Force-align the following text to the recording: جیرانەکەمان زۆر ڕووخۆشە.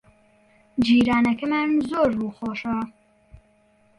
جیرانەکەمان 0.85 1.69
زۆر 1.89 2.09
ڕووخۆشە. 2.19 2.77